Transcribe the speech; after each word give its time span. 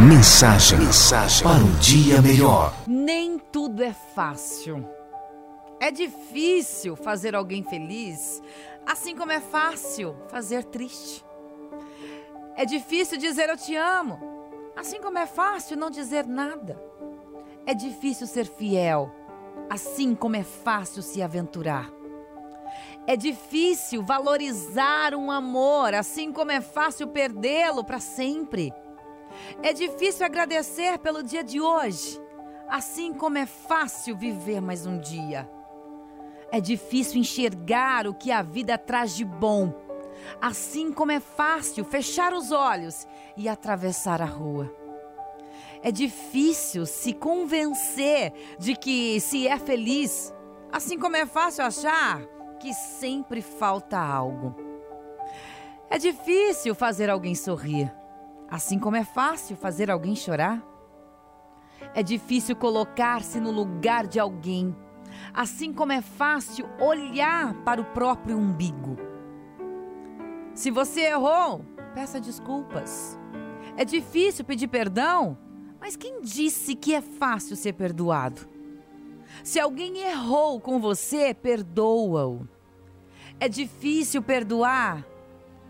Mensagem, 0.00 0.80
mensagem 0.80 1.46
para 1.46 1.62
um 1.62 1.72
dia 1.78 2.20
melhor. 2.20 2.74
Nem 2.84 3.38
tudo 3.38 3.80
é 3.80 3.92
fácil. 3.92 4.84
É 5.78 5.92
difícil 5.92 6.96
fazer 6.96 7.36
alguém 7.36 7.62
feliz, 7.62 8.42
assim 8.84 9.14
como 9.14 9.30
é 9.30 9.38
fácil 9.38 10.16
fazer 10.26 10.64
triste. 10.64 11.24
É 12.56 12.66
difícil 12.66 13.18
dizer 13.18 13.48
eu 13.48 13.56
te 13.56 13.76
amo, 13.76 14.18
assim 14.76 15.00
como 15.00 15.16
é 15.16 15.26
fácil 15.26 15.76
não 15.76 15.90
dizer 15.90 16.26
nada. 16.26 16.76
É 17.64 17.72
difícil 17.72 18.26
ser 18.26 18.46
fiel, 18.46 19.08
assim 19.70 20.16
como 20.16 20.34
é 20.34 20.42
fácil 20.42 21.02
se 21.02 21.22
aventurar. 21.22 21.88
É 23.06 23.16
difícil 23.16 24.02
valorizar 24.02 25.14
um 25.14 25.30
amor, 25.30 25.94
assim 25.94 26.32
como 26.32 26.50
é 26.50 26.60
fácil 26.60 27.06
perdê-lo 27.06 27.84
para 27.84 28.00
sempre. 28.00 28.72
É 29.62 29.72
difícil 29.72 30.24
agradecer 30.24 30.98
pelo 30.98 31.22
dia 31.22 31.42
de 31.42 31.60
hoje, 31.60 32.20
assim 32.68 33.12
como 33.12 33.38
é 33.38 33.46
fácil 33.46 34.16
viver 34.16 34.60
mais 34.60 34.86
um 34.86 34.98
dia. 34.98 35.48
É 36.50 36.60
difícil 36.60 37.20
enxergar 37.20 38.06
o 38.06 38.14
que 38.14 38.30
a 38.30 38.42
vida 38.42 38.78
traz 38.78 39.14
de 39.16 39.24
bom, 39.24 39.72
assim 40.40 40.92
como 40.92 41.12
é 41.12 41.20
fácil 41.20 41.84
fechar 41.84 42.32
os 42.32 42.52
olhos 42.52 43.06
e 43.36 43.48
atravessar 43.48 44.22
a 44.22 44.26
rua. 44.26 44.72
É 45.82 45.90
difícil 45.90 46.86
se 46.86 47.12
convencer 47.12 48.32
de 48.58 48.74
que 48.74 49.20
se 49.20 49.46
é 49.46 49.58
feliz, 49.58 50.32
assim 50.72 50.98
como 50.98 51.16
é 51.16 51.26
fácil 51.26 51.64
achar 51.64 52.22
que 52.58 52.72
sempre 52.72 53.42
falta 53.42 53.98
algo. 53.98 54.54
É 55.90 55.98
difícil 55.98 56.74
fazer 56.74 57.10
alguém 57.10 57.34
sorrir 57.34 57.92
Assim 58.54 58.78
como 58.78 58.94
é 58.94 59.02
fácil 59.02 59.56
fazer 59.56 59.90
alguém 59.90 60.14
chorar, 60.14 60.62
é 61.92 62.04
difícil 62.04 62.54
colocar-se 62.54 63.40
no 63.40 63.50
lugar 63.50 64.06
de 64.06 64.20
alguém, 64.20 64.72
assim 65.32 65.72
como 65.72 65.90
é 65.90 66.00
fácil 66.00 66.64
olhar 66.78 67.52
para 67.64 67.80
o 67.80 67.84
próprio 67.86 68.38
umbigo. 68.38 68.96
Se 70.54 70.70
você 70.70 71.00
errou, 71.00 71.64
peça 71.96 72.20
desculpas. 72.20 73.18
É 73.76 73.84
difícil 73.84 74.44
pedir 74.44 74.68
perdão, 74.68 75.36
mas 75.80 75.96
quem 75.96 76.20
disse 76.20 76.76
que 76.76 76.94
é 76.94 77.00
fácil 77.00 77.56
ser 77.56 77.72
perdoado? 77.72 78.48
Se 79.42 79.58
alguém 79.58 79.98
errou 79.98 80.60
com 80.60 80.78
você, 80.78 81.34
perdoa-o. 81.34 82.48
É 83.40 83.48
difícil 83.48 84.22
perdoar, 84.22 85.04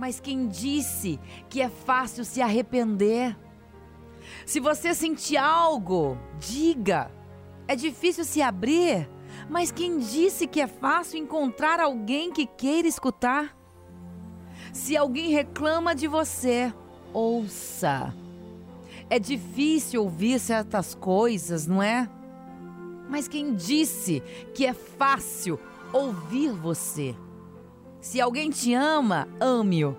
mas 0.00 0.18
quem 0.18 0.48
disse 0.48 1.20
que 1.50 1.60
é 1.60 1.68
fácil 1.68 2.24
se 2.24 2.40
arrepender? 2.40 3.36
Se 4.46 4.58
você 4.58 4.94
sentir 4.94 5.36
algo, 5.36 6.16
diga. 6.38 7.10
É 7.68 7.76
difícil 7.76 8.24
se 8.24 8.40
abrir, 8.40 9.06
mas 9.50 9.70
quem 9.70 9.98
disse 9.98 10.46
que 10.46 10.58
é 10.58 10.66
fácil 10.66 11.18
encontrar 11.18 11.80
alguém 11.80 12.32
que 12.32 12.46
queira 12.46 12.88
escutar? 12.88 13.54
Se 14.72 14.96
alguém 14.96 15.28
reclama 15.32 15.94
de 15.94 16.08
você, 16.08 16.72
ouça. 17.12 18.14
É 19.10 19.18
difícil 19.18 20.02
ouvir 20.02 20.40
certas 20.40 20.94
coisas, 20.94 21.66
não 21.66 21.82
é? 21.82 22.08
Mas 23.06 23.28
quem 23.28 23.54
disse 23.54 24.22
que 24.54 24.64
é 24.64 24.72
fácil 24.72 25.60
ouvir 25.92 26.52
você? 26.52 27.14
Se 28.00 28.20
alguém 28.20 28.50
te 28.50 28.72
ama, 28.74 29.28
ame-o. 29.38 29.96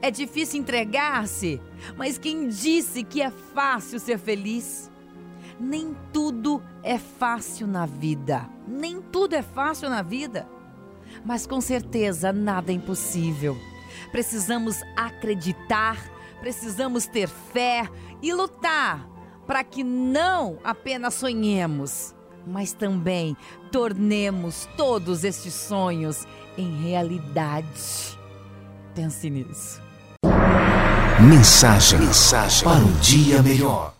É 0.00 0.10
difícil 0.10 0.60
entregar-se, 0.60 1.60
mas 1.96 2.16
quem 2.16 2.48
disse 2.48 3.04
que 3.04 3.20
é 3.20 3.30
fácil 3.30 4.00
ser 4.00 4.18
feliz? 4.18 4.90
Nem 5.58 5.94
tudo 6.10 6.62
é 6.82 6.98
fácil 6.98 7.66
na 7.66 7.84
vida. 7.84 8.48
Nem 8.66 9.02
tudo 9.02 9.34
é 9.34 9.42
fácil 9.42 9.90
na 9.90 10.00
vida. 10.00 10.48
Mas 11.24 11.46
com 11.46 11.60
certeza 11.60 12.32
nada 12.32 12.72
é 12.72 12.74
impossível. 12.74 13.56
Precisamos 14.10 14.80
acreditar, 14.96 15.98
precisamos 16.40 17.06
ter 17.06 17.28
fé 17.28 17.86
e 18.22 18.32
lutar 18.32 19.06
para 19.46 19.62
que 19.64 19.84
não 19.84 20.58
apenas 20.64 21.14
sonhemos, 21.14 22.14
mas 22.46 22.72
também 22.72 23.36
tornemos 23.70 24.68
todos 24.76 25.24
estes 25.24 25.54
sonhos 25.54 26.26
em 26.56 26.82
realidade. 26.82 28.18
Pense 28.94 29.30
nisso. 29.30 29.80
Mensagem, 31.20 31.98
mensagem 31.98 32.64
para 32.64 32.78
um 32.78 32.92
dia 33.00 33.42
melhor. 33.42 33.99